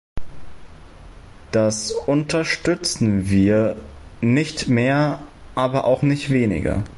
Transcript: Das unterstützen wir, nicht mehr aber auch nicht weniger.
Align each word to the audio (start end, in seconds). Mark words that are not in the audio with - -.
Das 1.51 1.91
unterstützen 1.91 3.29
wir, 3.29 3.75
nicht 4.19 4.67
mehr 4.67 5.19
aber 5.53 5.85
auch 5.85 6.01
nicht 6.01 6.31
weniger. 6.31 6.83